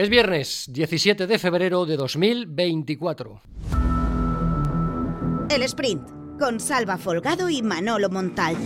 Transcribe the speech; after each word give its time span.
Es 0.00 0.08
viernes 0.08 0.64
17 0.70 1.26
de 1.26 1.38
febrero 1.38 1.84
de 1.84 1.98
2024. 1.98 3.42
El 5.50 5.62
sprint 5.64 6.08
con 6.38 6.58
Salva 6.58 6.96
Folgado 6.96 7.50
y 7.50 7.60
Manolo 7.60 8.08
Montal. 8.08 8.56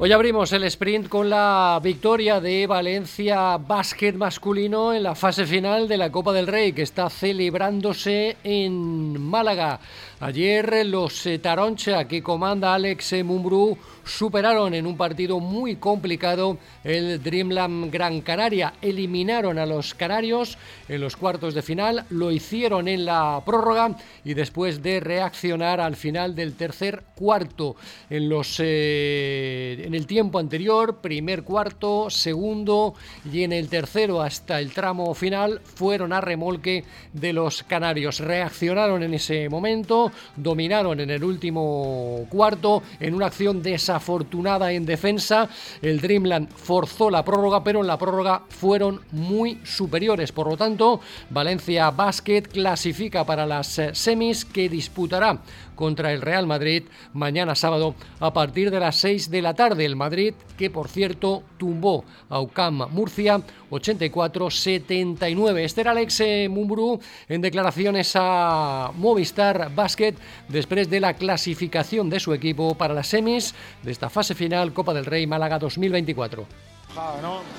Hoy 0.00 0.12
abrimos 0.12 0.52
el 0.52 0.62
sprint 0.62 1.08
con 1.08 1.28
la 1.28 1.80
victoria 1.82 2.40
de 2.40 2.68
Valencia 2.68 3.56
Básquet 3.56 4.14
masculino 4.14 4.94
en 4.94 5.02
la 5.02 5.16
fase 5.16 5.44
final 5.44 5.88
de 5.88 5.96
la 5.96 6.12
Copa 6.12 6.32
del 6.32 6.46
Rey 6.46 6.72
que 6.72 6.82
está 6.82 7.10
celebrándose 7.10 8.36
en 8.44 9.20
Málaga. 9.20 9.80
Ayer 10.20 10.86
los 10.86 11.26
eh, 11.26 11.40
Taroncha 11.40 12.06
que 12.06 12.22
comanda 12.22 12.74
Alex 12.74 13.24
Mumbrú 13.24 13.76
superaron 14.08 14.74
en 14.74 14.86
un 14.86 14.96
partido 14.96 15.38
muy 15.38 15.76
complicado 15.76 16.58
el 16.82 17.22
Dreamland 17.22 17.92
Gran 17.92 18.20
Canaria. 18.22 18.74
Eliminaron 18.80 19.58
a 19.58 19.66
los 19.66 19.94
canarios 19.94 20.58
en 20.88 21.00
los 21.00 21.16
cuartos 21.16 21.54
de 21.54 21.62
final, 21.62 22.04
lo 22.10 22.32
hicieron 22.32 22.88
en 22.88 23.04
la 23.04 23.42
prórroga 23.44 23.96
y 24.24 24.34
después 24.34 24.82
de 24.82 25.00
reaccionar 25.00 25.80
al 25.80 25.96
final 25.96 26.34
del 26.34 26.54
tercer 26.54 27.02
cuarto. 27.14 27.76
En, 28.10 28.28
los, 28.28 28.56
eh, 28.60 29.82
en 29.84 29.94
el 29.94 30.06
tiempo 30.06 30.38
anterior, 30.38 31.00
primer 31.00 31.42
cuarto, 31.42 32.10
segundo 32.10 32.94
y 33.30 33.42
en 33.42 33.52
el 33.52 33.68
tercero 33.68 34.22
hasta 34.22 34.60
el 34.60 34.72
tramo 34.72 35.14
final 35.14 35.60
fueron 35.62 36.12
a 36.12 36.20
remolque 36.20 36.84
de 37.12 37.32
los 37.32 37.62
canarios. 37.62 38.20
Reaccionaron 38.20 39.02
en 39.02 39.14
ese 39.14 39.48
momento, 39.48 40.10
dominaron 40.36 41.00
en 41.00 41.10
el 41.10 41.22
último 41.24 42.26
cuarto 42.28 42.82
en 43.00 43.14
una 43.14 43.26
acción 43.26 43.62
de 43.62 43.78
esa 43.98 44.08
afortunada 44.08 44.72
en 44.72 44.86
defensa. 44.86 45.48
El 45.82 46.00
Dreamland 46.00 46.48
forzó 46.50 47.10
la 47.10 47.24
prórroga, 47.24 47.62
pero 47.62 47.80
en 47.80 47.86
la 47.86 47.98
prórroga 47.98 48.42
fueron 48.48 49.00
muy 49.12 49.60
superiores. 49.64 50.32
Por 50.32 50.48
lo 50.48 50.56
tanto, 50.56 51.00
Valencia 51.30 51.90
Basket 51.90 52.42
clasifica 52.42 53.24
para 53.24 53.46
las 53.46 53.78
eh, 53.78 53.94
semis 53.94 54.44
que 54.44 54.68
disputará 54.68 55.40
contra 55.78 56.12
el 56.12 56.22
Real 56.22 56.44
Madrid 56.44 56.82
mañana 57.12 57.54
sábado 57.54 57.94
a 58.18 58.32
partir 58.32 58.72
de 58.72 58.80
las 58.80 58.96
6 58.96 59.30
de 59.30 59.42
la 59.42 59.54
tarde. 59.54 59.84
El 59.84 59.94
Madrid, 59.94 60.34
que 60.56 60.70
por 60.70 60.88
cierto 60.88 61.44
tumbó 61.56 62.04
a 62.28 62.40
UCAM 62.40 62.88
Murcia 62.90 63.40
84-79. 63.70 65.60
Esther 65.60 65.86
Alex 65.86 66.20
eh, 66.20 66.48
Mumbrú 66.50 66.98
en 67.28 67.40
declaraciones 67.40 68.12
a 68.16 68.90
Movistar 68.96 69.72
Basket 69.72 70.14
después 70.48 70.90
de 70.90 70.98
la 70.98 71.14
clasificación 71.14 72.10
de 72.10 72.18
su 72.18 72.34
equipo 72.34 72.74
para 72.74 72.94
las 72.94 73.06
semis 73.06 73.54
de 73.88 73.92
esta 73.92 74.10
fase 74.10 74.34
final 74.34 74.72
Copa 74.72 74.92
del 74.92 75.06
Rey 75.06 75.26
Málaga 75.26 75.58
2024. 75.58 76.46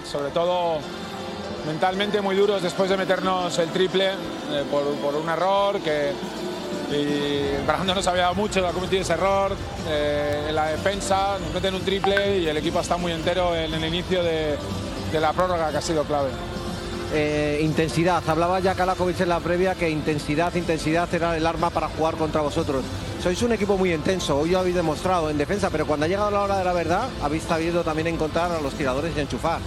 Sobre 0.05 0.29
todo 0.31 0.77
mentalmente 1.65 2.21
muy 2.21 2.35
duros 2.35 2.61
después 2.61 2.89
de 2.89 2.97
meternos 2.97 3.57
el 3.57 3.69
triple 3.69 4.09
eh, 4.09 4.63
por, 4.69 4.83
por 4.95 5.15
un 5.15 5.27
error 5.27 5.79
que 5.81 6.11
y 6.91 7.65
Brando 7.67 7.93
no 7.93 8.01
sabía 8.01 8.31
mucho, 8.33 8.65
ha 8.67 8.71
cometido 8.71 9.01
ese 9.01 9.13
error 9.13 9.55
eh, 9.87 10.45
en 10.49 10.55
la 10.55 10.67
defensa, 10.67 11.37
nos 11.39 11.53
meten 11.53 11.75
un 11.75 11.81
triple 11.81 12.39
y 12.39 12.47
el 12.47 12.57
equipo 12.57 12.79
está 12.79 12.97
muy 12.97 13.11
entero 13.11 13.55
en 13.55 13.73
el 13.73 13.85
inicio 13.85 14.23
de, 14.23 14.57
la 15.13 15.33
prórroga 15.33 15.69
que 15.69 15.77
ha 15.77 15.81
sido 15.81 16.03
clave. 16.03 16.29
Eh, 17.13 17.59
intensidad, 17.61 18.23
hablaba 18.27 18.59
ya 18.59 18.75
Kalakovic 18.75 19.19
en 19.21 19.29
la 19.29 19.39
previa 19.39 19.75
que 19.75 19.89
intensidad, 19.89 20.53
intensidad 20.55 21.11
era 21.13 21.37
el 21.37 21.45
arma 21.45 21.69
para 21.69 21.89
jugar 21.89 22.15
contra 22.15 22.41
vosotros. 22.41 22.83
Sois 23.21 23.41
un 23.41 23.51
equipo 23.51 23.77
muy 23.77 23.93
intenso, 23.93 24.37
hoy 24.37 24.51
lo 24.51 24.59
habéis 24.59 24.75
demostrado 24.75 25.29
en 25.29 25.37
defensa, 25.37 25.69
pero 25.69 25.85
cuando 25.85 26.05
ha 26.05 26.09
llegado 26.09 26.31
la 26.31 26.41
hora 26.41 26.57
de 26.57 26.63
la 26.63 26.71
verdad, 26.71 27.09
habéis 27.21 27.43
sabido 27.43 27.83
también 27.83 28.07
encontrar 28.07 28.49
a 28.49 28.61
los 28.61 28.73
tiradores 28.75 29.11
y 29.15 29.19
enchufar. 29.19 29.59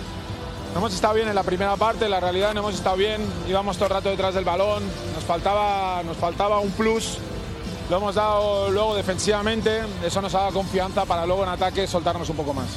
Hemos 0.75 0.95
estado 0.95 1.13
bien 1.13 1.29
en 1.29 1.35
la 1.35 1.43
primera 1.43 1.77
parte, 1.77 2.09
la 2.09 2.19
realidad 2.19 2.55
no 2.55 2.61
hemos 2.61 2.75
estado 2.75 2.97
bien, 2.97 3.21
íbamos 3.47 3.77
todo 3.77 3.89
el 3.89 3.95
rato 3.95 4.09
detrás 4.09 4.35
del 4.35 4.47
balón, 4.47 4.83
nos 5.15 5.25
faltaba, 5.25 6.03
nos 6.03 6.17
faltaba 6.17 6.61
un 6.61 6.71
plus, 6.71 7.19
lo 7.91 7.99
hemos 7.99 8.15
dado 8.15 8.71
luego 8.71 8.95
defensivamente, 8.95 9.83
eso 10.03 10.23
nos 10.23 10.35
ha 10.35 10.39
dado 10.39 10.55
confianza 10.55 11.05
para 11.05 11.27
luego 11.27 11.43
en 11.43 11.51
ataque 11.51 11.87
soltarnos 11.87 12.31
un 12.31 12.37
poco 12.37 12.55
más. 12.55 12.69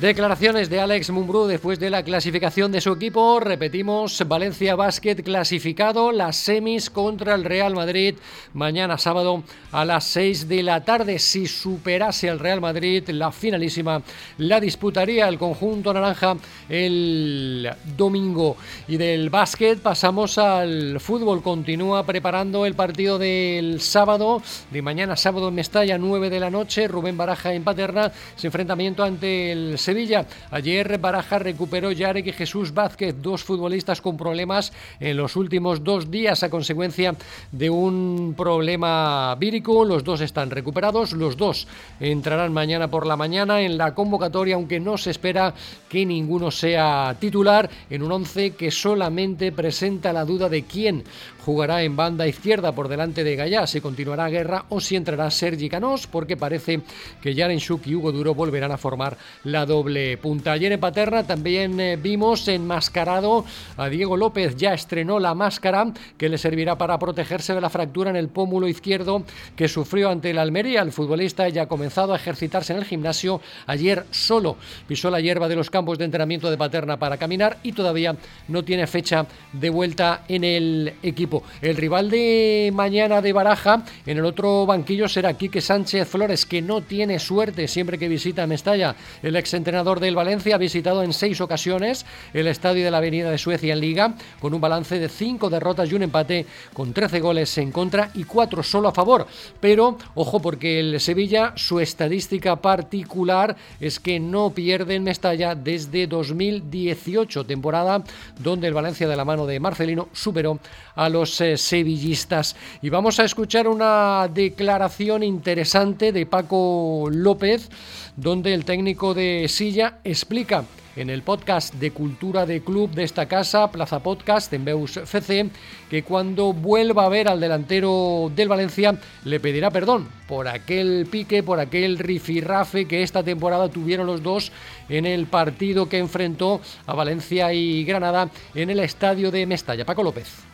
Declaraciones 0.00 0.70
de 0.70 0.80
Alex 0.80 1.10
Mumbrú 1.10 1.46
después 1.46 1.78
de 1.78 1.90
la 1.90 2.02
clasificación 2.02 2.72
de 2.72 2.80
su 2.80 2.90
equipo. 2.90 3.38
Repetimos, 3.38 4.26
Valencia 4.26 4.74
Basket 4.74 5.16
clasificado, 5.16 6.10
las 6.10 6.36
semis 6.36 6.88
contra 6.88 7.34
el 7.34 7.44
Real 7.44 7.74
Madrid 7.74 8.14
mañana 8.54 8.96
sábado 8.96 9.42
a 9.72 9.84
las 9.84 10.04
6 10.04 10.48
de 10.48 10.62
la 10.62 10.82
tarde. 10.86 11.18
Si 11.18 11.46
superase 11.46 12.30
al 12.30 12.38
Real 12.38 12.62
Madrid, 12.62 13.10
la 13.10 13.30
finalísima 13.30 14.00
la 14.38 14.58
disputaría 14.58 15.28
el 15.28 15.38
conjunto 15.38 15.92
naranja 15.92 16.38
el 16.70 17.70
domingo. 17.94 18.56
Y 18.88 18.96
del 18.96 19.28
básquet 19.28 19.80
pasamos 19.80 20.38
al 20.38 20.98
fútbol. 20.98 21.42
Continúa 21.42 22.06
preparando 22.06 22.64
el 22.64 22.74
partido 22.74 23.18
del 23.18 23.82
sábado, 23.82 24.40
de 24.70 24.80
mañana 24.80 25.14
sábado 25.14 25.48
en 25.48 25.56
Mestalla, 25.56 25.98
9 25.98 26.30
de 26.30 26.40
la 26.40 26.48
noche. 26.48 26.88
Rubén 26.88 27.18
Baraja 27.18 27.52
en 27.52 27.64
Paterna, 27.64 28.10
su 28.36 28.46
enfrentamiento 28.46 29.04
ante 29.04 29.52
el 29.52 29.78
Sevilla. 29.90 30.24
Ayer 30.52 30.98
Baraja 30.98 31.40
recuperó 31.40 31.90
Yarek 31.90 32.28
y 32.28 32.32
Jesús 32.32 32.72
Vázquez, 32.72 33.16
dos 33.20 33.42
futbolistas 33.42 34.00
con 34.00 34.16
problemas 34.16 34.72
en 35.00 35.16
los 35.16 35.34
últimos 35.34 35.82
dos 35.82 36.12
días 36.12 36.44
a 36.44 36.48
consecuencia 36.48 37.16
de 37.50 37.70
un 37.70 38.34
problema 38.36 39.34
vírico. 39.34 39.84
Los 39.84 40.04
dos 40.04 40.20
están 40.20 40.50
recuperados, 40.50 41.10
los 41.12 41.36
dos 41.36 41.66
entrarán 41.98 42.52
mañana 42.52 42.88
por 42.88 43.04
la 43.04 43.16
mañana 43.16 43.62
en 43.62 43.76
la 43.76 43.92
convocatoria, 43.92 44.54
aunque 44.54 44.78
no 44.78 44.96
se 44.96 45.10
espera 45.10 45.54
que 45.88 46.06
ninguno 46.06 46.52
sea 46.52 47.16
titular 47.18 47.68
en 47.90 48.04
un 48.04 48.12
once 48.12 48.52
que 48.52 48.70
solamente 48.70 49.50
presenta 49.50 50.12
la 50.12 50.24
duda 50.24 50.48
de 50.48 50.62
quién 50.62 51.02
jugará 51.44 51.82
en 51.82 51.96
banda 51.96 52.26
izquierda 52.26 52.72
por 52.72 52.88
delante 52.88 53.24
de 53.24 53.36
Gallá, 53.36 53.66
si 53.66 53.80
continuará 53.80 54.28
Guerra 54.28 54.64
o 54.68 54.80
si 54.80 54.96
entrará 54.96 55.30
Sergi 55.30 55.68
Canós, 55.68 56.06
porque 56.06 56.36
parece 56.36 56.80
que 57.22 57.34
Jaren 57.34 57.58
Shuk 57.58 57.86
y 57.86 57.94
Hugo 57.94 58.12
Duro 58.12 58.34
volverán 58.34 58.72
a 58.72 58.78
formar 58.78 59.16
la 59.44 59.66
doble 59.66 60.16
punta. 60.18 60.52
Ayer 60.52 60.72
en 60.72 60.80
Paterna 60.80 61.26
también 61.26 61.78
eh, 61.80 61.96
vimos 61.96 62.46
enmascarado 62.48 63.44
a 63.76 63.88
Diego 63.88 64.16
López, 64.16 64.56
ya 64.56 64.74
estrenó 64.74 65.18
la 65.18 65.34
máscara 65.34 65.92
que 66.16 66.28
le 66.28 66.38
servirá 66.38 66.76
para 66.76 66.98
protegerse 66.98 67.54
de 67.54 67.60
la 67.60 67.70
fractura 67.70 68.10
en 68.10 68.16
el 68.16 68.28
pómulo 68.28 68.68
izquierdo 68.68 69.24
que 69.56 69.68
sufrió 69.68 70.10
ante 70.10 70.30
el 70.30 70.38
Almería. 70.38 70.82
El 70.82 70.92
futbolista 70.92 71.48
ya 71.48 71.62
ha 71.62 71.68
comenzado 71.68 72.12
a 72.12 72.16
ejercitarse 72.16 72.72
en 72.72 72.80
el 72.80 72.84
gimnasio. 72.84 73.40
Ayer 73.66 74.04
solo 74.10 74.56
pisó 74.86 75.10
la 75.10 75.20
hierba 75.20 75.48
de 75.48 75.56
los 75.56 75.70
campos 75.70 75.98
de 75.98 76.04
entrenamiento 76.04 76.50
de 76.50 76.58
Paterna 76.58 76.98
para 76.98 77.16
caminar 77.16 77.58
y 77.62 77.72
todavía 77.72 78.16
no 78.48 78.64
tiene 78.64 78.86
fecha 78.86 79.26
de 79.52 79.70
vuelta 79.70 80.24
en 80.28 80.44
el 80.44 80.94
equipo. 81.02 81.29
El 81.60 81.76
rival 81.76 82.10
de 82.10 82.70
mañana 82.74 83.20
de 83.22 83.32
Baraja 83.32 83.84
en 84.06 84.18
el 84.18 84.24
otro 84.24 84.66
banquillo 84.66 85.08
será 85.08 85.34
Quique 85.34 85.60
Sánchez 85.60 86.08
Flores, 86.08 86.46
que 86.46 86.62
no 86.62 86.80
tiene 86.80 87.18
suerte 87.18 87.68
siempre 87.68 87.98
que 87.98 88.08
visita 88.08 88.46
Mestalla. 88.46 88.96
El 89.22 89.36
exentrenador 89.36 90.00
del 90.00 90.16
Valencia 90.16 90.54
ha 90.54 90.58
visitado 90.58 91.02
en 91.02 91.12
seis 91.12 91.40
ocasiones 91.40 92.06
el 92.32 92.46
estadio 92.46 92.84
de 92.84 92.90
la 92.90 92.98
Avenida 92.98 93.30
de 93.30 93.38
Suecia 93.38 93.72
en 93.72 93.80
Liga, 93.80 94.14
con 94.40 94.54
un 94.54 94.60
balance 94.60 94.98
de 94.98 95.08
cinco 95.08 95.50
derrotas 95.50 95.90
y 95.90 95.94
un 95.94 96.02
empate, 96.02 96.46
con 96.72 96.92
13 96.92 97.20
goles 97.20 97.56
en 97.58 97.72
contra 97.72 98.10
y 98.14 98.24
cuatro 98.24 98.62
solo 98.62 98.88
a 98.88 98.92
favor. 98.92 99.26
Pero, 99.60 99.98
ojo, 100.14 100.40
porque 100.40 100.80
el 100.80 101.00
Sevilla, 101.00 101.52
su 101.56 101.80
estadística 101.80 102.56
particular 102.56 103.56
es 103.80 104.00
que 104.00 104.18
no 104.18 104.50
pierde 104.50 104.94
en 104.94 105.04
Mestalla 105.04 105.54
desde 105.54 106.06
2018, 106.06 107.44
temporada 107.44 108.02
donde 108.38 108.68
el 108.68 108.74
Valencia 108.74 109.08
de 109.08 109.16
la 109.16 109.24
mano 109.24 109.46
de 109.46 109.60
Marcelino 109.60 110.08
superó 110.12 110.58
a 110.94 111.08
los 111.08 111.19
eh, 111.40 111.56
sevillistas. 111.56 112.56
Y 112.80 112.88
vamos 112.88 113.20
a 113.20 113.24
escuchar 113.24 113.68
una 113.68 114.28
declaración 114.32 115.22
interesante 115.22 116.12
de 116.12 116.24
Paco 116.26 117.08
López, 117.10 117.68
donde 118.16 118.54
el 118.54 118.64
técnico 118.64 119.12
de 119.12 119.46
Silla 119.48 119.98
explica 120.04 120.64
en 120.96 121.10
el 121.10 121.22
podcast 121.22 121.74
de 121.74 121.92
Cultura 121.92 122.46
de 122.46 122.62
Club 122.62 122.90
de 122.90 123.04
esta 123.04 123.26
casa, 123.26 123.70
Plaza 123.70 124.00
Podcast, 124.00 124.52
en 124.52 124.64
Beus 124.64 124.96
FC, 124.96 125.48
que 125.88 126.02
cuando 126.02 126.52
vuelva 126.52 127.06
a 127.06 127.08
ver 127.08 127.28
al 127.28 127.40
delantero 127.40 128.30
del 128.34 128.48
Valencia 128.48 128.98
le 129.24 129.40
pedirá 129.40 129.70
perdón 129.70 130.08
por 130.26 130.48
aquel 130.48 131.06
pique, 131.10 131.42
por 131.42 131.60
aquel 131.60 131.98
rifirrafe 131.98 132.86
que 132.86 133.02
esta 133.02 133.22
temporada 133.22 133.68
tuvieron 133.68 134.06
los 134.06 134.22
dos 134.22 134.52
en 134.88 135.06
el 135.06 135.26
partido 135.26 135.88
que 135.88 135.98
enfrentó 135.98 136.60
a 136.86 136.94
Valencia 136.94 137.52
y 137.52 137.84
Granada 137.84 138.28
en 138.54 138.70
el 138.70 138.80
estadio 138.80 139.30
de 139.30 139.46
Mestalla. 139.46 139.84
Paco 139.84 140.02
López. 140.02 140.49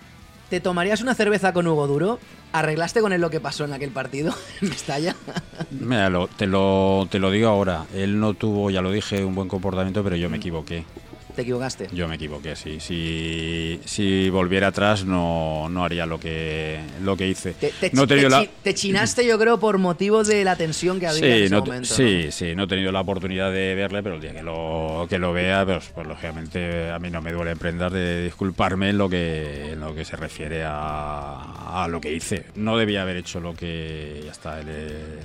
¿Te 0.50 0.60
tomarías 0.60 1.00
una 1.00 1.14
cerveza 1.14 1.52
con 1.52 1.66
Hugo 1.66 1.88
Duro? 1.88 2.20
¿Arreglaste 2.52 3.00
con 3.00 3.12
él 3.12 3.20
lo 3.20 3.30
que 3.30 3.40
pasó 3.40 3.64
en 3.64 3.72
aquel 3.72 3.90
partido 3.90 4.32
en 4.62 4.68
Mestalla? 4.68 5.16
Mira, 5.70 6.10
te, 6.36 6.46
lo, 6.46 7.08
te 7.10 7.18
lo 7.18 7.30
digo 7.30 7.48
ahora. 7.48 7.84
Él 7.94 8.20
no 8.20 8.34
tuvo, 8.34 8.70
ya 8.70 8.80
lo 8.80 8.92
dije, 8.92 9.24
un 9.24 9.34
buen 9.34 9.48
comportamiento, 9.48 10.04
pero 10.04 10.14
yo 10.16 10.30
me 10.30 10.36
equivoqué. 10.36 10.84
Te 11.36 11.42
equivocaste. 11.42 11.88
Yo 11.92 12.08
me 12.08 12.16
equivoqué, 12.16 12.56
sí. 12.56 12.80
Si, 12.80 13.78
si 13.84 14.28
volviera 14.30 14.68
atrás 14.68 15.04
no, 15.04 15.68
no 15.68 15.84
haría 15.84 16.04
lo 16.06 16.18
que, 16.18 16.80
lo 17.04 17.16
que 17.16 17.28
hice. 17.28 17.52
Te, 17.52 17.70
te- 17.78 17.90
no 17.92 18.06
te 18.08 18.28
la- 18.28 18.44
te 18.64 18.74
chinaste, 18.74 19.24
yo 19.24 19.38
creo, 19.38 19.60
por 19.60 19.78
motivo 19.78 20.24
de 20.24 20.42
la 20.42 20.56
tensión 20.56 20.98
que 20.98 21.06
había 21.06 21.18
en 21.26 21.36
Sí, 21.38 21.42
ese 21.44 21.54
no, 21.54 21.60
momento. 21.60 21.88
¿no? 21.90 21.94
sí, 21.94 22.32
sí, 22.32 22.54
no 22.56 22.64
he 22.64 22.66
tenido 22.66 22.90
la 22.90 23.00
oportunidad 23.02 23.52
de 23.52 23.74
verle, 23.76 24.02
pero 24.02 24.16
el 24.16 24.20
día 24.20 24.32
que 24.32 24.42
lo, 24.42 25.06
que 25.08 25.18
lo 25.18 25.32
vea, 25.32 25.64
pues, 25.64 25.92
pues 25.94 26.06
lógicamente 26.06 26.90
a 26.90 26.98
mí 26.98 27.10
no 27.10 27.22
me 27.22 27.30
duele 27.32 27.52
en 27.52 27.58
prendas 27.58 27.92
de 27.92 28.24
disculparme 28.24 28.88
en 28.90 28.98
lo 28.98 29.08
que, 29.08 29.72
en 29.72 29.80
lo 29.80 29.94
que 29.94 30.04
se 30.04 30.16
refiere 30.16 30.64
a, 30.64 31.84
a 31.84 31.88
lo 31.88 32.00
que 32.00 32.12
hice. 32.12 32.46
No 32.56 32.76
debía 32.76 33.02
haber 33.02 33.16
hecho 33.18 33.38
lo 33.40 33.54
que 33.54 34.22
ya 34.24 34.32
está, 34.32 34.58
el- 34.60 34.68
el- 34.68 35.18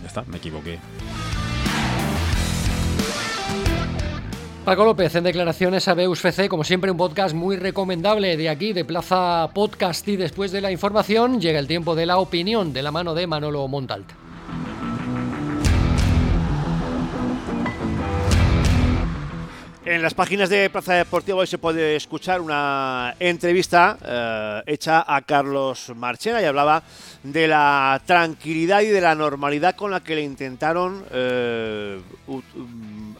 ya 0.00 0.06
está, 0.06 0.22
me 0.26 0.38
equivoqué. 0.38 0.78
Paco 4.64 4.84
López 4.84 5.14
en 5.14 5.24
declaraciones 5.24 5.88
a 5.88 5.94
Beus 5.94 6.22
FC, 6.22 6.48
como 6.50 6.64
siempre 6.64 6.90
un 6.90 6.98
podcast 6.98 7.34
muy 7.34 7.56
recomendable 7.56 8.36
de 8.36 8.50
aquí, 8.50 8.74
de 8.74 8.84
Plaza 8.84 9.48
Podcast 9.54 10.06
y 10.06 10.16
después 10.16 10.52
de 10.52 10.60
la 10.60 10.70
información 10.70 11.40
llega 11.40 11.58
el 11.58 11.66
tiempo 11.66 11.94
de 11.94 12.04
la 12.04 12.18
opinión 12.18 12.74
de 12.74 12.82
la 12.82 12.90
mano 12.90 13.14
de 13.14 13.26
Manolo 13.26 13.66
Montalt. 13.68 14.12
En 19.90 20.02
las 20.02 20.14
páginas 20.14 20.48
de 20.50 20.70
Plaza 20.70 20.94
Deportiva 20.94 21.38
hoy 21.38 21.46
se 21.46 21.58
puede 21.58 21.96
escuchar 21.96 22.40
una 22.40 23.16
entrevista 23.18 23.98
eh, 24.04 24.62
hecha 24.66 25.04
a 25.04 25.22
Carlos 25.22 25.90
Marchena 25.96 26.40
y 26.40 26.44
hablaba 26.44 26.82
de 27.24 27.48
la 27.48 28.00
tranquilidad 28.06 28.82
y 28.82 28.86
de 28.86 29.00
la 29.00 29.16
normalidad 29.16 29.74
con 29.74 29.90
la 29.90 30.00
que 30.00 30.14
le 30.14 30.22
intentaron 30.22 31.04
eh, 31.10 32.00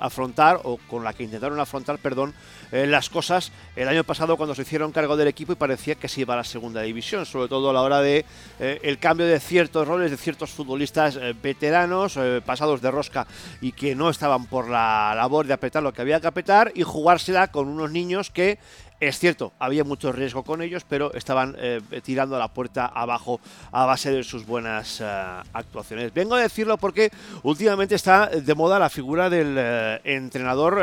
afrontar 0.00 0.60
o 0.64 0.78
con 0.88 1.04
la 1.04 1.12
que 1.12 1.22
intentaron 1.22 1.60
afrontar, 1.60 1.98
perdón, 1.98 2.34
eh, 2.72 2.86
las 2.86 3.10
cosas 3.10 3.52
el 3.76 3.88
año 3.88 4.04
pasado 4.04 4.36
cuando 4.36 4.54
se 4.54 4.62
hicieron 4.62 4.92
cargo 4.92 5.16
del 5.16 5.28
equipo 5.28 5.52
y 5.52 5.56
parecía 5.56 5.94
que 5.94 6.08
se 6.08 6.22
iba 6.22 6.34
a 6.34 6.38
la 6.38 6.44
segunda 6.44 6.82
división, 6.82 7.26
sobre 7.26 7.48
todo 7.48 7.70
a 7.70 7.72
la 7.72 7.82
hora 7.82 8.00
de 8.00 8.24
eh, 8.58 8.80
el 8.82 8.98
cambio 8.98 9.26
de 9.26 9.38
ciertos 9.38 9.86
roles 9.86 10.10
de 10.10 10.16
ciertos 10.16 10.50
futbolistas 10.50 11.16
eh, 11.16 11.34
veteranos, 11.40 12.18
pasados 12.44 12.80
de 12.80 12.90
rosca 12.90 13.26
y 13.60 13.72
que 13.72 13.94
no 13.94 14.10
estaban 14.10 14.46
por 14.46 14.68
la 14.68 15.12
labor 15.14 15.46
de 15.46 15.52
apretar 15.52 15.82
lo 15.82 15.92
que 15.92 16.02
había 16.02 16.20
que 16.20 16.26
apretar 16.26 16.72
y 16.74 16.82
jugársela 16.82 17.48
con 17.48 17.68
unos 17.68 17.90
niños 17.90 18.30
que 18.30 18.58
es 19.00 19.18
cierto, 19.18 19.52
había 19.58 19.82
mucho 19.82 20.12
riesgo 20.12 20.42
con 20.42 20.60
ellos, 20.60 20.84
pero 20.86 21.12
estaban 21.14 21.56
eh, 21.58 21.80
tirando 22.04 22.38
la 22.38 22.48
puerta 22.48 22.84
abajo 22.86 23.40
a 23.72 23.86
base 23.86 24.12
de 24.12 24.22
sus 24.22 24.44
buenas 24.44 25.00
eh, 25.00 25.04
actuaciones. 25.54 26.12
Vengo 26.12 26.34
a 26.34 26.42
decirlo 26.42 26.76
porque 26.76 27.10
últimamente 27.42 27.94
está 27.94 28.26
de 28.26 28.54
moda 28.54 28.78
la 28.78 28.90
figura 28.90 29.30
del 29.30 29.56
eh, 29.58 30.00
entrenador 30.04 30.74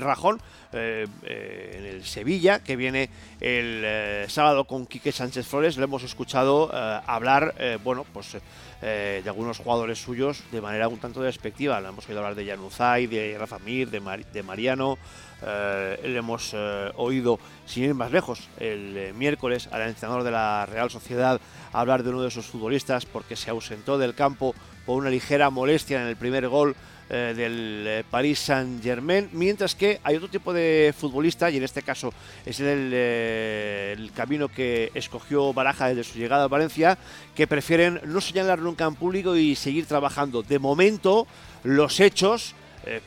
Rajón 0.00 0.40
eh, 0.72 1.06
eh, 1.24 1.74
en 1.78 1.84
el 1.84 2.04
Sevilla, 2.04 2.60
que 2.60 2.76
viene 2.76 3.10
el 3.40 3.82
eh, 3.84 4.26
sábado 4.28 4.66
con 4.66 4.86
Quique 4.86 5.10
Sánchez 5.10 5.46
Flores. 5.46 5.76
Lo 5.76 5.84
hemos 5.84 6.04
escuchado 6.04 6.70
hablar, 7.06 7.54
bueno, 7.82 8.06
pues 8.12 8.36
de 8.80 9.22
algunos 9.26 9.58
jugadores 9.58 10.00
suyos 10.00 10.42
de 10.52 10.60
manera 10.60 10.88
un 10.88 10.98
tanto 10.98 11.22
despectiva. 11.22 11.80
Le 11.80 11.88
hemos 11.88 12.08
oído 12.08 12.20
hablar 12.20 12.34
de 12.36 12.46
Januzaj, 12.46 13.08
de 13.08 13.36
Rafa 13.38 13.58
Mir, 13.58 13.90
de, 13.90 14.24
de 14.32 14.42
Mariano. 14.42 14.98
Le 15.42 16.16
hemos 16.16 16.54
oído, 16.96 17.40
sin 17.70 17.84
ir 17.84 17.94
más 17.94 18.10
lejos, 18.10 18.48
el 18.58 18.96
eh, 18.96 19.12
miércoles 19.14 19.68
al 19.70 19.82
entrenador 19.82 20.24
de 20.24 20.32
la 20.32 20.66
Real 20.66 20.90
Sociedad 20.90 21.40
hablar 21.72 22.02
de 22.02 22.10
uno 22.10 22.22
de 22.22 22.30
sus 22.30 22.46
futbolistas 22.46 23.06
porque 23.06 23.36
se 23.36 23.48
ausentó 23.48 23.96
del 23.96 24.14
campo 24.14 24.56
por 24.84 24.98
una 24.98 25.08
ligera 25.08 25.50
molestia 25.50 26.02
en 26.02 26.08
el 26.08 26.16
primer 26.16 26.48
gol 26.48 26.74
eh, 27.08 27.32
del 27.36 27.84
eh, 27.86 28.04
Paris 28.10 28.40
Saint 28.40 28.82
Germain, 28.82 29.28
mientras 29.32 29.76
que 29.76 30.00
hay 30.02 30.16
otro 30.16 30.28
tipo 30.28 30.52
de 30.52 30.92
futbolista, 30.96 31.48
y 31.48 31.58
en 31.58 31.62
este 31.62 31.82
caso 31.82 32.12
es 32.44 32.58
el, 32.58 34.10
camino 34.14 34.48
que 34.48 34.90
escogió 34.94 35.52
Baraja 35.52 35.88
desde 35.88 36.02
su 36.02 36.18
llegada 36.18 36.44
a 36.44 36.48
Valencia, 36.48 36.98
que 37.36 37.46
prefieren 37.46 38.00
no 38.04 38.20
señalar 38.20 38.58
nunca 38.58 38.84
en 38.84 38.96
público 38.96 39.36
y 39.36 39.54
seguir 39.54 39.86
trabajando. 39.86 40.42
De 40.42 40.58
momento, 40.58 41.28
los 41.62 42.00
hechos, 42.00 42.54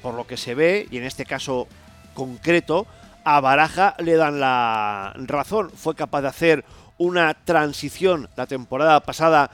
por 0.01 0.13
lo 0.13 0.25
que 0.25 0.38
se 0.38 0.56
ve, 0.56 0.88
y 0.89 0.98
en 0.98 1.04
este 1.04 1.25
caso 1.25 1.68
concreto, 2.13 2.88
a 3.23 3.39
Baraja 3.41 3.95
le 3.99 4.15
dan 4.15 4.39
la 4.39 5.13
razón. 5.15 5.71
Fue 5.75 5.95
capaz 5.95 6.21
de 6.21 6.27
hacer 6.27 6.65
una 6.97 7.33
transición 7.33 8.29
la 8.35 8.47
temporada 8.47 8.99
pasada 9.01 9.49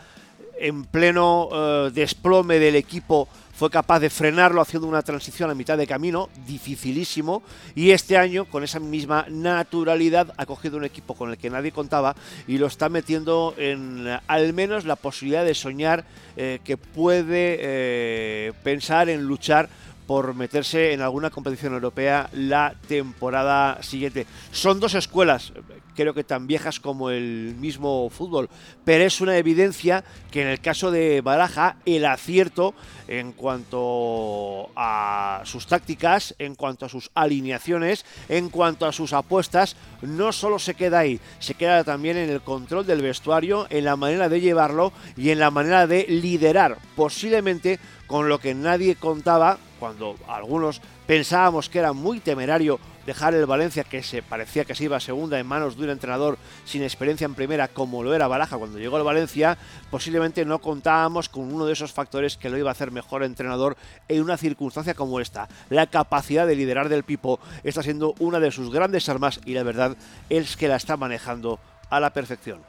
en 0.60 0.84
pleno 0.86 1.50
eh, 1.52 1.92
desplome 1.94 2.60
del 2.60 2.76
equipo. 2.76 3.28
Fue 3.54 3.70
capaz 3.70 4.00
de 4.00 4.10
frenarlo 4.10 4.62
haciendo 4.62 4.88
una 4.88 5.02
transición 5.02 5.50
a 5.50 5.54
mitad 5.54 5.78
de 5.78 5.86
camino, 5.86 6.30
dificilísimo, 6.48 7.44
y 7.76 7.92
este 7.92 8.16
año 8.16 8.46
con 8.46 8.64
esa 8.64 8.80
misma 8.80 9.26
naturalidad 9.28 10.34
ha 10.38 10.46
cogido 10.46 10.78
un 10.78 10.86
equipo 10.86 11.14
con 11.14 11.30
el 11.30 11.38
que 11.38 11.50
nadie 11.50 11.74
contaba 11.74 12.16
y 12.48 12.58
lo 12.58 12.68
está 12.68 12.88
metiendo 12.88 13.54
en 13.58 14.08
al 14.28 14.54
menos 14.54 14.86
la 14.86 14.96
posibilidad 14.96 15.44
de 15.44 15.56
soñar 15.56 16.06
eh, 16.38 16.60
que 16.64 16.78
puede 16.78 17.58
eh, 17.60 18.54
pensar 18.64 19.10
en 19.10 19.24
luchar 19.24 19.68
por 20.10 20.34
meterse 20.34 20.94
en 20.94 21.02
alguna 21.02 21.30
competición 21.30 21.76
europea 21.76 22.32
la 22.34 22.74
temporada 22.88 23.84
siguiente. 23.84 24.26
Son 24.52 24.80
dos 24.80 24.96
escuelas, 24.96 25.54
creo 25.96 26.16
que 26.16 26.24
tan 26.24 26.48
viejas 26.48 26.80
como 26.80 27.12
el 27.12 27.54
mismo 27.60 28.10
fútbol, 28.10 28.50
pero 28.84 29.04
es 29.04 29.22
una 29.22 29.38
evidencia 29.38 30.04
que 30.32 30.42
en 30.42 30.48
el 30.48 30.62
caso 30.62 30.90
de 30.90 31.22
Baraja 31.22 31.76
el 31.86 32.06
acierto 32.06 32.74
en 33.08 33.34
cuanto 33.34 34.72
a 34.76 35.44
sus 35.46 35.68
tácticas, 35.68 36.34
en 36.40 36.56
cuanto 36.56 36.88
a 36.88 36.90
sus 36.90 37.12
alineaciones, 37.14 38.04
en 38.30 38.50
cuanto 38.50 38.88
a 38.88 38.92
sus 38.92 39.14
apuestas, 39.14 39.76
no 40.02 40.32
solo 40.32 40.58
se 40.58 40.74
queda 40.74 40.98
ahí, 40.98 41.20
se 41.38 41.54
queda 41.54 41.84
también 41.84 42.18
en 42.18 42.32
el 42.32 42.42
control 42.42 42.88
del 42.88 43.04
vestuario, 43.04 43.68
en 43.70 43.86
la 43.86 43.96
manera 43.96 44.28
de 44.28 44.42
llevarlo 44.42 44.92
y 45.16 45.30
en 45.30 45.38
la 45.38 45.52
manera 45.52 45.86
de 45.86 46.08
liderar, 46.10 46.80
posiblemente 46.96 47.80
con 48.08 48.28
lo 48.28 48.40
que 48.40 48.56
nadie 48.56 48.96
contaba 48.96 49.60
cuando 49.80 50.16
algunos 50.28 50.82
pensábamos 51.08 51.70
que 51.70 51.80
era 51.80 51.94
muy 51.94 52.20
temerario 52.20 52.80
dejar 53.06 53.34
el 53.34 53.48
Valencia, 53.48 53.84
que 53.84 54.04
se 54.04 54.22
parecía 54.22 54.66
que 54.66 54.76
se 54.76 54.84
iba 54.84 54.98
a 54.98 55.00
segunda 55.00 55.40
en 55.40 55.48
manos 55.48 55.76
de 55.76 55.84
un 55.86 55.90
entrenador 55.90 56.38
sin 56.66 56.84
experiencia 56.84 57.26
en 57.26 57.34
primera, 57.34 57.68
como 57.68 58.04
lo 58.04 58.14
era 58.14 58.28
Baraja 58.28 58.58
cuando 58.58 58.78
llegó 58.78 58.98
al 58.98 59.04
Valencia, 59.04 59.58
posiblemente 59.90 60.46
no 60.46 60.60
contábamos 60.60 61.28
con 61.28 61.52
uno 61.52 61.66
de 61.66 61.74
esos 61.74 61.92
factores 61.92 62.38
que 62.38 62.50
lo 62.50 62.58
iba 62.58 62.70
a 62.70 62.74
hacer 62.74 62.92
mejor 62.92 63.24
entrenador 63.24 63.78
en 64.08 64.22
una 64.22 64.38
circunstancia 64.38 64.94
como 64.94 65.20
esta. 65.20 65.48
La 65.70 65.88
capacidad 65.88 66.46
de 66.46 66.56
liderar 66.56 66.90
del 66.90 67.04
Pipo 67.04 67.40
está 67.64 67.82
siendo 67.82 68.14
una 68.20 68.40
de 68.40 68.52
sus 68.52 68.72
grandes 68.72 69.10
armas 69.10 69.42
y 69.44 69.54
la 69.54 69.64
verdad 69.64 69.98
es 70.30 70.56
que 70.56 70.68
la 70.68 70.76
está 70.76 70.96
manejando 70.96 71.60
a 71.90 72.00
la 72.00 72.12
perfección. 72.12 72.69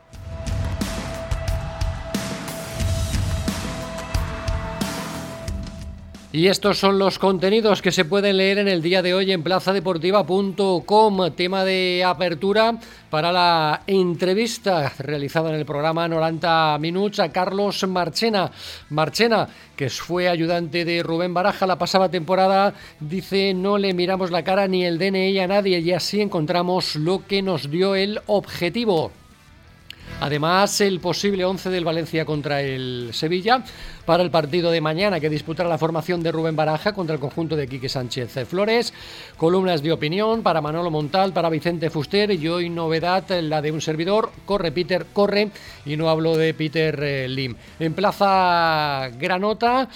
Y 6.33 6.47
estos 6.47 6.79
son 6.79 7.01
los 7.01 7.19
contenidos 7.19 7.83
que 7.83 7.91
se 7.91 8.05
pueden 8.05 8.37
leer 8.37 8.59
en 8.59 8.69
el 8.69 8.83
día 8.83 9.03
de 9.03 9.15
hoy 9.15 9.33
en 9.33 9.43
plazadeportiva.com. 9.43 11.31
Tema 11.35 11.65
de 11.65 12.05
apertura 12.07 12.79
para 13.11 13.33
la 13.33 13.83
entrevista 13.89 14.93
realizada 15.01 15.49
en 15.49 15.57
el 15.57 15.67
programa 15.67 16.07
90 16.07 16.79
Minutos 16.79 17.19
a 17.19 17.33
Carlos 17.33 17.85
Marchena. 17.89 18.53
Marchena, 18.91 19.49
que 19.75 19.91
fue 19.91 20.29
ayudante 20.29 20.85
de 20.85 21.03
Rubén 21.03 21.35
Baraja 21.35 21.67
la 21.67 21.79
pasada 21.79 22.09
temporada, 22.09 22.75
dice 23.01 23.53
no 23.53 23.77
le 23.77 23.93
miramos 23.93 24.31
la 24.31 24.45
cara 24.45 24.69
ni 24.69 24.85
el 24.85 24.99
DNI 24.99 25.37
a 25.41 25.49
nadie 25.49 25.81
y 25.81 25.91
así 25.91 26.21
encontramos 26.21 26.95
lo 26.95 27.27
que 27.27 27.43
nos 27.43 27.73
dio 27.73 27.97
el 27.97 28.21
objetivo. 28.27 29.11
Además, 30.21 30.83
el 30.83 31.01
posible 31.01 31.47
11 31.47 31.71
del 31.71 31.85
Valencia 31.85 32.27
contra 32.27 32.61
el 32.61 33.09
Sevilla 33.15 33.65
para 34.05 34.23
el 34.23 34.31
partido 34.31 34.71
de 34.71 34.83
mañana 34.83 35.19
que 35.19 35.31
disputará 35.31 35.67
la 35.67 35.79
formación 35.79 36.23
de 36.23 36.31
Rubén 36.31 36.57
Baraja 36.57 36.93
contra 36.93 37.15
el 37.15 37.21
conjunto 37.21 37.57
de 37.57 37.67
Quique 37.67 37.89
Sánchez 37.89 38.47
Flores. 38.47 38.93
Columnas 39.39 39.83
de 39.83 39.93
opinión 39.93 40.43
para 40.43 40.61
Manolo 40.61 40.91
Montal, 40.91 41.33
para 41.33 41.49
Vicente 41.49 41.89
Fuster 41.89 42.33
y 42.33 42.49
hoy 42.49 42.69
novedad 42.69 43.25
la 43.41 43.63
de 43.63 43.73
un 43.73 43.81
servidor. 43.81 44.31
Corre 44.45 44.73
Peter, 44.73 45.07
corre 45.11 45.51
y 45.87 45.97
no 45.97 46.11
hablo 46.11 46.37
de 46.37 46.53
Peter 46.53 47.03
eh, 47.03 47.27
Lim. 47.27 47.57
En 47.79 47.95
Plaza 47.95 49.09
Granota 49.19 49.89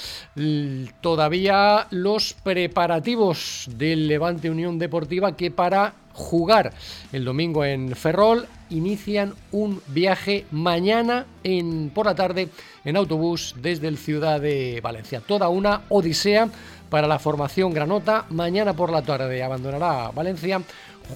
todavía 1.03 1.87
los 1.91 2.33
preparativos 2.33 3.69
del 3.77 4.09
Levante 4.09 4.49
Unión 4.49 4.79
Deportiva 4.79 5.37
que 5.37 5.51
para 5.51 6.04
jugar 6.15 6.73
el 7.13 7.25
domingo 7.25 7.65
en 7.65 7.95
Ferrol. 7.95 8.47
Inician 8.71 9.35
un 9.53 9.83
viaje 9.89 10.47
mañana 10.51 11.27
en, 11.43 11.91
por 11.91 12.07
la 12.07 12.15
tarde 12.15 12.49
en 12.85 12.97
autobús 12.97 13.55
desde 13.61 13.89
el 13.89 13.99
Ciudad 13.99 14.41
de 14.41 14.81
Valencia. 14.83 15.21
Toda 15.21 15.49
una 15.49 15.83
odisea 15.91 16.49
para 16.89 17.07
la 17.07 17.19
formación 17.19 17.75
granota. 17.75 18.25
Mañana 18.31 18.73
por 18.73 18.91
la 18.91 19.03
tarde 19.03 19.43
abandonará 19.43 20.11
Valencia 20.15 20.63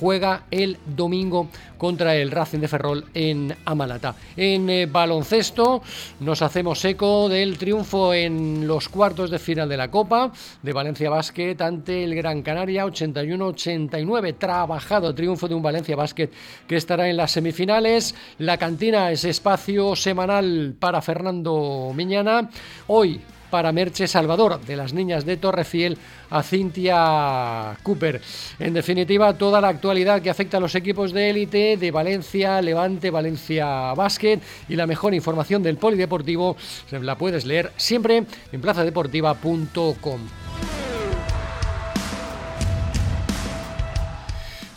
juega 0.01 0.45
el 0.51 0.79
domingo 0.85 1.49
contra 1.77 2.17
el 2.17 2.31
Racing 2.31 2.59
de 2.59 2.69
Ferrol 2.69 3.05
en 3.15 3.55
Amalata. 3.65 4.15
En 4.37 4.69
eh, 4.69 4.87
baloncesto 4.87 5.83
nos 6.21 6.43
hacemos 6.43 6.85
eco 6.85 7.29
del 7.29 7.57
triunfo 7.57 8.13
en 8.13 8.67
los 8.67 8.89
cuartos 8.89 9.31
de 9.31 9.39
final 9.39 9.69
de 9.69 9.77
la 9.77 9.91
Copa 9.91 10.33
de 10.63 10.73
Valencia 10.73 11.11
Basket 11.11 11.57
ante 11.61 12.05
el 12.05 12.15
Gran 12.15 12.43
Canaria 12.43 12.85
81-89. 12.87 14.37
Trabajado 14.39 15.15
triunfo 15.15 15.49
de 15.49 15.55
un 15.55 15.63
Valencia 15.63 15.97
Basket 15.97 16.31
que 16.67 16.77
estará 16.77 17.09
en 17.09 17.17
las 17.17 17.31
semifinales. 17.31 18.15
La 18.39 18.57
cantina 18.57 19.11
es 19.11 19.25
espacio 19.25 19.95
semanal 19.97 20.75
para 20.79 21.01
Fernando 21.01 21.93
Miñana. 21.95 22.51
Hoy 22.89 23.21
para 23.51 23.73
Merche 23.73 24.07
Salvador, 24.07 24.61
de 24.61 24.77
las 24.77 24.93
niñas 24.93 25.25
de 25.25 25.37
Torrefiel 25.37 25.99
a 26.31 26.43
Cintia 26.43 27.77
Cooper. 27.83 28.21
En 28.59 28.75
definitiva, 28.75 29.37
toda 29.37 29.61
la 29.61 29.69
actualidad 29.69 30.23
que 30.23 30.31
afecta 30.31 30.59
a 30.59 30.61
los 30.61 30.75
equipos 30.75 31.13
de 31.13 31.31
élite 31.31 31.77
de 31.77 31.91
Valencia, 31.91 32.61
Levante, 32.61 33.11
Valencia 33.11 33.95
Basket 33.95 34.41
y 34.69 34.77
la 34.77 34.87
mejor 34.87 35.15
información 35.15 35.63
del 35.63 35.77
polideportivo 35.77 36.57
la 36.91 37.17
puedes 37.17 37.47
leer 37.47 37.73
siempre 37.77 38.25
en 38.53 38.61
plazadeportiva.com. 38.61 40.48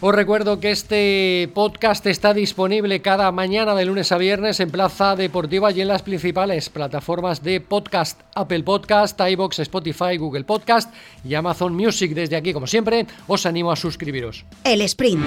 Os 0.03 0.15
recuerdo 0.15 0.59
que 0.59 0.71
este 0.71 1.47
podcast 1.53 2.03
está 2.07 2.33
disponible 2.33 3.03
cada 3.03 3.31
mañana 3.31 3.75
de 3.75 3.85
lunes 3.85 4.11
a 4.11 4.17
viernes 4.17 4.59
en 4.59 4.71
Plaza 4.71 5.15
Deportiva 5.15 5.71
y 5.71 5.81
en 5.81 5.89
las 5.89 6.01
principales 6.01 6.69
plataformas 6.69 7.43
de 7.43 7.61
podcast, 7.61 8.19
Apple 8.33 8.63
Podcast, 8.63 9.21
iBox, 9.21 9.59
Spotify, 9.59 10.17
Google 10.17 10.43
Podcast 10.43 10.91
y 11.23 11.35
Amazon 11.35 11.75
Music. 11.75 12.15
Desde 12.15 12.35
aquí, 12.35 12.51
como 12.51 12.65
siempre, 12.65 13.05
os 13.27 13.45
animo 13.45 13.71
a 13.71 13.75
suscribiros. 13.75 14.43
El 14.63 14.81
sprint. 14.81 15.23